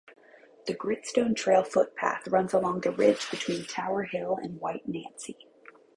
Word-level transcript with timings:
The 0.65 0.73
Gritstone 0.73 1.35
Trail 1.35 1.63
footpath 1.63 2.27
runs 2.27 2.53
along 2.53 2.79
the 2.81 2.89
ridge 2.91 3.29
between 3.29 3.65
Tower 3.65 4.01
Hill 4.01 4.35
and 4.41 4.59
White 4.59 4.87
Nancy. 4.87 5.37